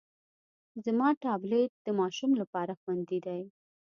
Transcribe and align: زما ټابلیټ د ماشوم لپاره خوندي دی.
زما 0.85 1.09
ټابلیټ 1.23 1.71
د 1.85 1.87
ماشوم 1.99 2.31
لپاره 2.41 2.73
خوندي 2.81 3.19
دی. 3.25 3.41